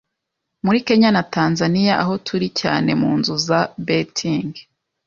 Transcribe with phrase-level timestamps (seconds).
[0.65, 4.55] muri Kenya na Tanzania, aho turi cyane mu nzu za 'betting'".